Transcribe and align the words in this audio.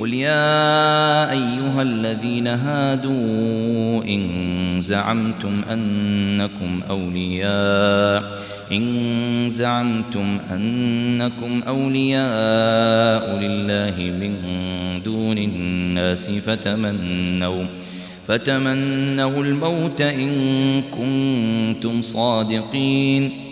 قل 0.00 0.14
يا 0.14 1.30
أيها 1.30 1.82
الذين 1.82 2.46
هادوا 2.46 4.04
إن 4.04 4.22
زعمتم 4.80 5.62
أنكم 5.72 6.80
أولياء 6.90 8.42
إن 8.72 9.50
زعمتم 9.50 10.38
أنكم 10.52 11.62
أولياء 11.68 13.38
لله 13.40 13.96
من 13.98 14.34
دون 15.04 15.38
الناس 15.38 16.30
فتمنوا 16.30 17.64
فتمنوا 18.28 19.42
الموت 19.44 20.00
إن 20.00 20.30
كنتم 20.90 22.02
صادقين 22.02 23.51